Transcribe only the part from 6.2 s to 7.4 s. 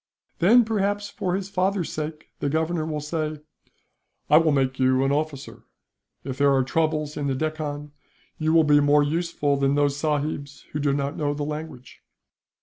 If there are troubles in the